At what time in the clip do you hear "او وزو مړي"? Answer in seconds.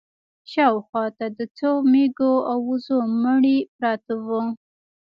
2.49-3.57